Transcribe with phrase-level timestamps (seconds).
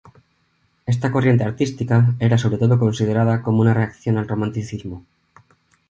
[0.87, 5.05] Esta corriente artística era sobre todo considerada como una reacción al romanticismo.